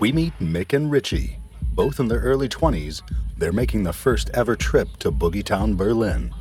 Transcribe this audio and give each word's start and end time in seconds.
We 0.00 0.12
meet 0.12 0.32
Mick 0.38 0.72
and 0.72 0.90
Richie. 0.90 1.36
Both 1.74 2.00
in 2.00 2.08
their 2.08 2.20
early 2.20 2.48
20s, 2.48 3.02
they're 3.36 3.52
making 3.52 3.82
the 3.82 3.92
first 3.92 4.30
ever 4.32 4.56
trip 4.56 4.88
to 5.00 5.12
Boogie 5.12 5.44
Town, 5.44 5.76
Berlin. 5.76 6.34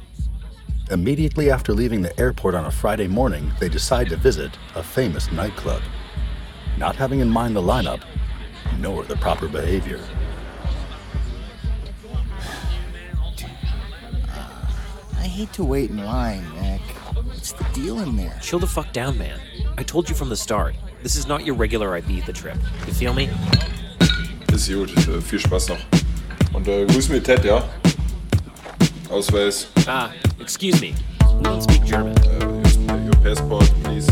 Immediately 0.91 1.51
after 1.51 1.73
leaving 1.73 2.01
the 2.01 2.17
airport 2.17 2.55
on 2.55 2.63
a 2.63 2.71
Friday 2.71 3.09
morning, 3.09 3.51
they 3.59 3.67
decide 3.67 4.07
to 4.09 4.15
visit 4.15 4.57
a 4.75 4.81
famous 4.81 5.29
nightclub, 5.33 5.81
not 6.77 6.95
having 6.95 7.19
in 7.19 7.29
mind 7.29 7.53
the 7.53 7.61
lineup 7.61 8.01
nor 8.77 9.03
the 9.03 9.17
proper 9.17 9.49
behavior. 9.49 9.99
I 15.17 15.23
hate 15.23 15.51
to 15.53 15.65
wait 15.65 15.89
in 15.89 16.05
line, 16.05 16.45
Nick. 16.61 16.81
What's 17.25 17.51
the 17.51 17.65
deal 17.73 17.99
in 17.99 18.15
there? 18.15 18.39
Chill 18.41 18.59
the 18.59 18.67
fuck 18.67 18.93
down, 18.93 19.17
man. 19.17 19.37
I 19.77 19.83
told 19.83 20.07
you 20.07 20.15
from 20.15 20.29
the 20.29 20.37
start. 20.37 20.75
This 21.01 21.15
is 21.15 21.27
not 21.27 21.45
your 21.45 21.55
regular 21.55 21.99
Ibiza 21.99 22.33
trip. 22.33 22.57
You 22.85 22.93
feel 22.93 23.13
me? 23.13 23.29
Ist 24.51 24.69
gut. 24.69 24.91
Äh, 25.07 25.21
viel 25.21 25.39
Spaß 25.39 25.69
noch. 25.69 25.79
Und 26.51 26.67
äh, 26.67 26.85
grüß 26.85 27.07
mir 27.07 27.23
Ted, 27.23 27.45
ja? 27.45 27.63
Ausweis. 29.09 29.69
Ah, 29.87 30.09
excuse 30.41 30.81
me. 30.81 30.93
We 31.21 31.43
don't 31.43 31.61
speak 31.61 31.85
German. 31.85 32.15
Äh, 32.23 32.43
your, 32.91 32.99
your 33.05 33.15
passport, 33.23 33.71
please. 33.83 34.07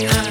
Yeah. 0.00 0.23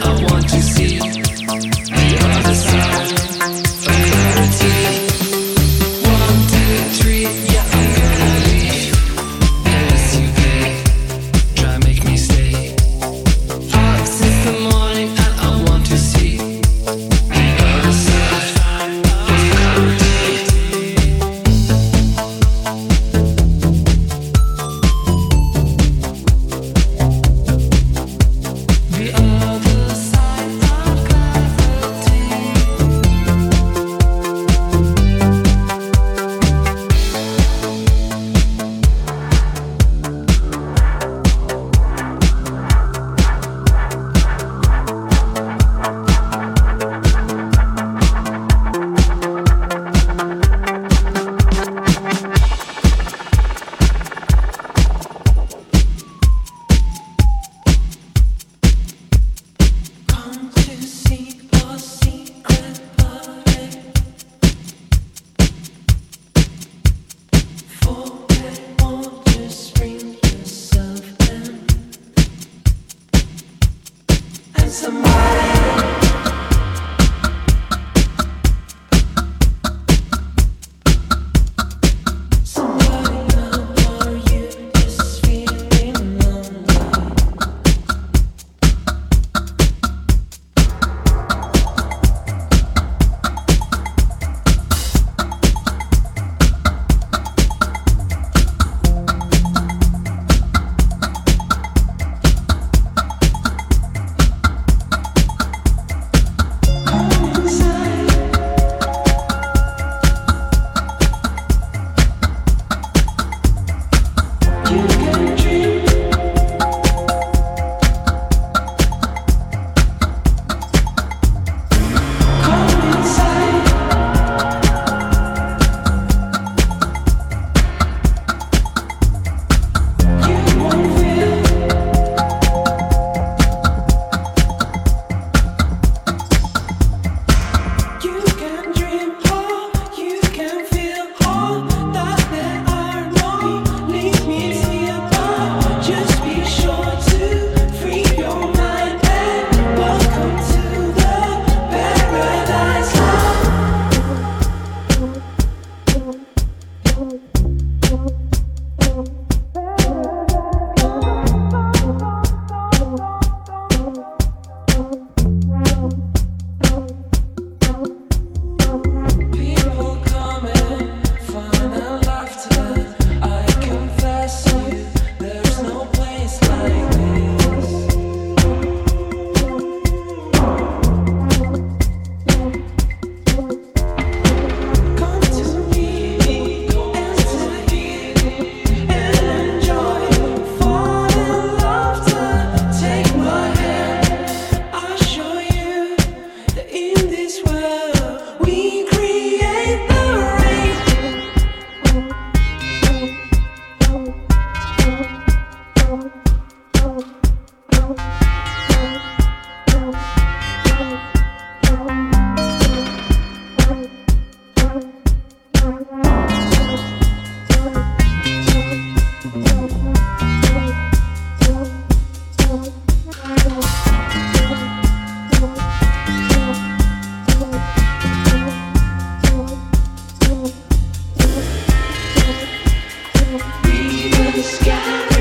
the 234.36 234.42
sky. 234.42 235.13